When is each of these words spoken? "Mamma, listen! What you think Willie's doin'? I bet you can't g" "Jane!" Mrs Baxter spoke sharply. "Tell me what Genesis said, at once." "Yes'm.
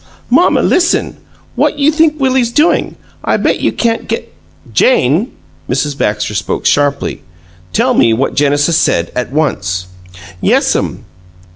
"Mamma, 0.31 0.63
listen! 0.63 1.17
What 1.55 1.77
you 1.77 1.91
think 1.91 2.19
Willie's 2.19 2.51
doin'? 2.51 2.95
I 3.23 3.37
bet 3.37 3.59
you 3.59 3.71
can't 3.71 4.09
g" 4.09 4.21
"Jane!" 4.73 5.31
Mrs 5.69 5.95
Baxter 5.95 6.33
spoke 6.33 6.65
sharply. 6.65 7.21
"Tell 7.71 7.93
me 7.93 8.11
what 8.11 8.33
Genesis 8.33 8.77
said, 8.79 9.11
at 9.15 9.31
once." 9.31 9.85
"Yes'm. 10.41 11.05